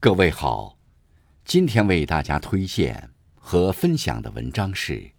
[0.00, 0.78] 各位好，
[1.44, 4.92] 今天为大家推荐和分享的文章是《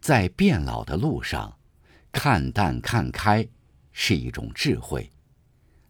[0.00, 1.58] 在变老的路上，
[2.10, 3.46] 看淡看开
[3.92, 5.02] 是一种智慧》。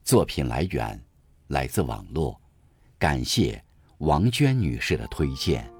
[0.02, 1.00] 作品来源
[1.46, 2.40] 来自网络，
[2.98, 3.64] 感谢
[3.98, 5.72] 王娟女士的推荐。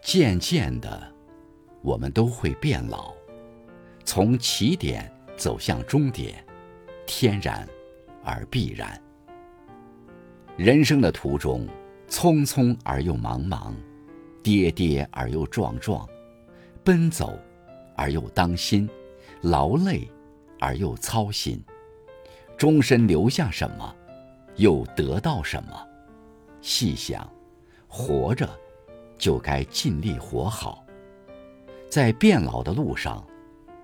[0.00, 1.12] 渐渐的，
[1.82, 3.14] 我们都会变老。
[4.06, 6.42] 从起点走向终点，
[7.06, 7.68] 天然
[8.22, 8.98] 而必然。
[10.56, 11.66] 人生的途中，
[12.08, 13.74] 匆匆而又茫茫，
[14.44, 16.08] 跌跌而又撞撞，
[16.84, 17.36] 奔走
[17.96, 18.88] 而又当心，
[19.42, 20.08] 劳累
[20.60, 21.60] 而又操心。
[22.56, 23.94] 终身留下什么，
[24.54, 25.86] 又得到什么？
[26.62, 27.28] 细想，
[27.88, 28.48] 活着
[29.18, 30.86] 就该尽力活好。
[31.90, 33.26] 在变老的路上。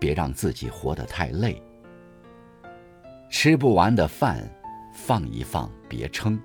[0.03, 1.63] 别让自己活得太累。
[3.31, 4.43] 吃不完的饭，
[4.93, 6.37] 放一放，别撑；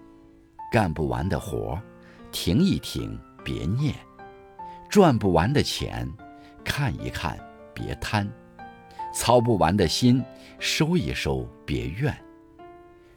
[0.71, 1.75] 干不完的活，
[2.31, 3.95] 停一停，别念；
[4.87, 6.07] 赚不完的钱，
[6.63, 7.35] 看一看，
[7.73, 8.27] 别贪；
[9.11, 10.23] 操不完的心，
[10.59, 12.13] 收一收，别怨；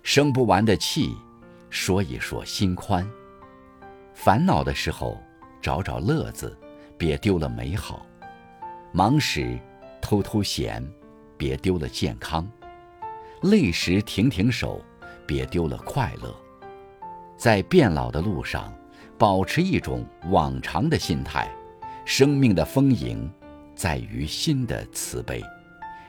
[0.03, 1.15] 生不完的气，
[1.69, 3.07] 说一说，心宽。
[4.15, 5.21] 烦恼的时候，
[5.61, 6.57] 找找乐子，
[6.97, 8.07] 别丢了美好；
[8.91, 9.59] 忙时，
[10.01, 10.87] 偷偷闲，
[11.37, 12.45] 别丢了健康；
[13.43, 14.85] 累时停停手，
[15.27, 16.35] 别丢了快乐。
[17.37, 18.73] 在变老的路上，
[19.19, 21.51] 保持一种往常的心态。
[22.05, 23.31] 生命的丰盈，
[23.75, 25.41] 在于心的慈悲；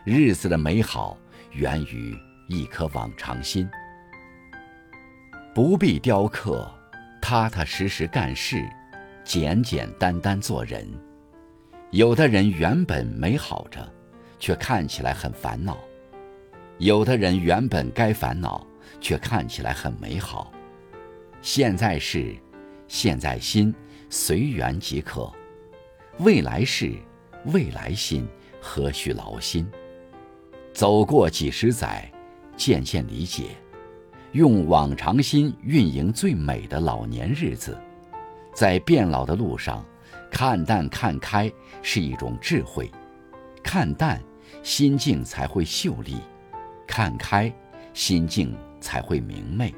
[0.04, 1.16] 日子的美好，
[1.52, 3.70] 源于一颗往常心。
[5.54, 6.68] 不必雕刻，
[7.22, 8.68] 踏踏实实干事，
[9.24, 10.88] 简简单单做人。
[11.92, 13.86] 有的人原本美好着，
[14.40, 15.74] 却看起来很烦恼；
[16.78, 18.66] 有的人原本该烦恼，
[19.02, 20.54] 却看起来很美好。
[21.42, 22.34] 现在事，
[22.88, 23.76] 现在心，
[24.10, 25.34] 随缘即可；
[26.20, 26.94] 未来事，
[27.48, 28.26] 未来心，
[28.62, 29.70] 何须劳心？
[30.72, 32.10] 走过几十载，
[32.56, 33.48] 渐渐理解，
[34.32, 37.78] 用往常心运营最美的老年日子，
[38.54, 39.86] 在变老的路上。
[40.30, 41.52] 看淡看开
[41.82, 42.90] 是一种智慧，
[43.64, 44.22] 看淡，
[44.64, 46.16] 心境才会秀丽；
[46.88, 47.54] 看开，
[47.94, 49.74] 心境才会明媚。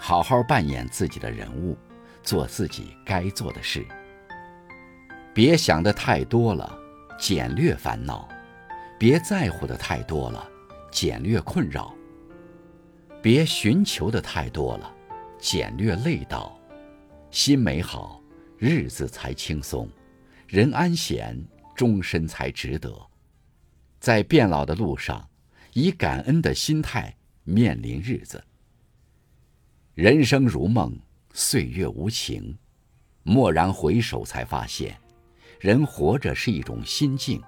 [0.00, 1.76] 好好扮演自己的人物，
[2.22, 3.84] 做自己该做的事。
[5.34, 6.78] 别想的太多了，
[7.18, 8.28] 简略烦恼；
[8.98, 10.48] 别在乎的太多了，
[10.90, 11.92] 简略困扰；
[13.22, 14.92] 别寻求的太多了，
[15.38, 16.58] 简略累倒。
[17.30, 18.22] 心美好。
[18.58, 19.88] 日子才轻松，
[20.48, 21.40] 人安闲，
[21.76, 22.92] 终身才值得。
[24.00, 25.28] 在变老的路上，
[25.74, 28.42] 以感恩的心态面临日子。
[29.94, 30.98] 人生如梦，
[31.32, 32.58] 岁月无情，
[33.22, 34.98] 蓦然回首，才发现，
[35.60, 37.40] 人活着是一种心境。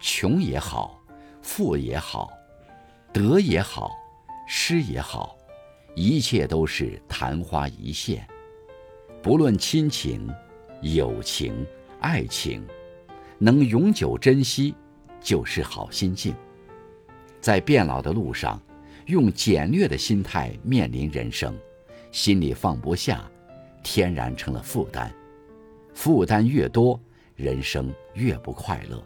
[0.00, 0.98] 穷也好，
[1.42, 2.32] 富也好，
[3.12, 3.90] 得也好，
[4.46, 5.36] 失也好，
[5.94, 8.26] 一切都是昙花一现。
[9.24, 10.28] 不论亲情、
[10.82, 11.66] 友情、
[11.98, 12.62] 爱情，
[13.38, 14.74] 能永久珍惜，
[15.18, 16.34] 就是好心境。
[17.40, 18.60] 在变老的路上，
[19.06, 21.56] 用简略的心态面临人生，
[22.12, 23.24] 心里放不下，
[23.82, 25.10] 天然成了负担。
[25.94, 27.00] 负担越多，
[27.34, 29.02] 人生越不快乐。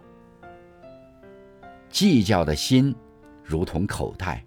[1.90, 2.92] 计较的心，
[3.44, 4.42] 如同口袋；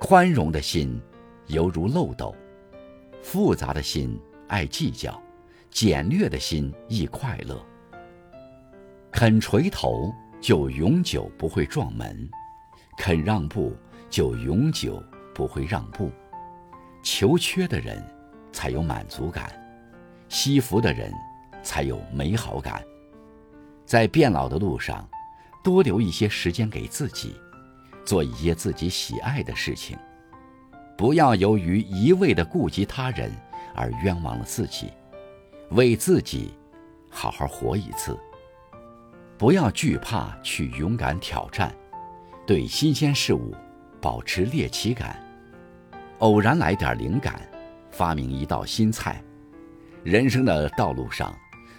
[0.00, 0.98] 宽容的心，
[1.48, 2.34] 犹如漏斗；
[3.20, 4.18] 复杂的心。
[4.48, 5.20] 爱计较，
[5.70, 7.64] 简略的心易快乐。
[9.12, 12.08] 肯垂头，就永久不会撞门；
[12.96, 13.76] 肯让步，
[14.08, 15.02] 就永久
[15.34, 16.10] 不会让步。
[17.02, 18.02] 求缺的人，
[18.52, 19.46] 才有满足感；
[20.28, 21.12] 惜福的人，
[21.62, 22.82] 才有美好感。
[23.84, 25.08] 在变老的路上，
[25.62, 27.34] 多留一些时间给自己，
[28.04, 29.96] 做一些自己喜爱的事情。
[30.96, 33.30] 不要由于一味的顾及他人。
[33.78, 34.92] 而冤枉了自己，
[35.70, 36.52] 为自己
[37.08, 38.18] 好好活一次。
[39.38, 41.72] 不要惧怕去勇敢挑战，
[42.44, 43.54] 对新鲜事物
[44.00, 45.16] 保持猎奇感。
[46.18, 47.40] 偶然来点灵感，
[47.92, 49.22] 发明一道新菜。
[50.02, 51.32] 人生的道路上，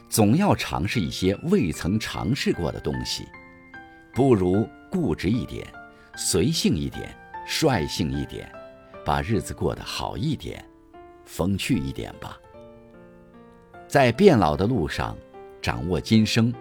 [0.07, 3.27] 总要尝试一些未曾尝试过的东西。
[4.13, 5.67] 不如固执一点，
[6.15, 7.13] 随性一点，
[7.45, 8.49] 率性一点，
[9.05, 10.63] 把日子过得好一点。
[11.29, 12.37] 风趣一点吧，
[13.87, 15.15] 在变老的路上，
[15.61, 16.51] 掌握今生，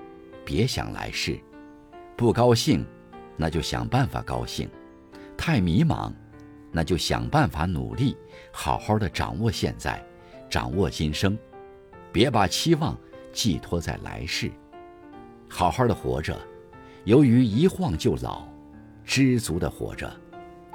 [0.44, 1.41] 别想来世。
[2.15, 2.87] 不高兴，
[3.35, 4.69] 那就想办法高兴；
[5.38, 6.12] 太迷茫，
[6.70, 8.15] 那就想办法努力，
[8.53, 10.05] 好好的掌握现在，
[10.50, 11.37] 掌握今生，
[12.12, 12.97] 别把期望
[13.32, 14.53] 寄托在来世。
[15.49, 16.38] 好好的活着，
[17.05, 18.47] 由于一晃就老；
[19.03, 20.15] 知足的活着，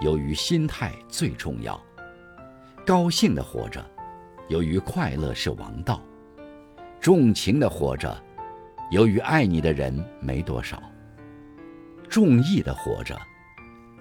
[0.02, 1.80] 由于心态最重要；
[2.86, 3.82] 高兴的活着，
[4.50, 6.02] 由于快乐是王道；
[7.00, 8.22] 重情的活着，
[8.92, 10.78] 由于爱你的人没多少；
[12.10, 13.18] 重义的活着，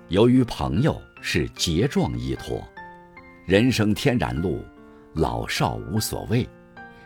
[0.09, 2.61] 由于朋友是结状依托。
[3.47, 4.61] 人生天然路，
[5.15, 6.49] 老少无所谓，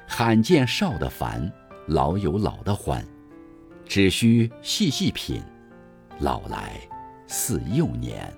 [0.08, 1.52] 罕见少的烦，
[1.88, 3.06] 老有老的欢。
[3.84, 5.42] 只需细细品，
[6.20, 6.72] 老来
[7.26, 8.34] 似幼年。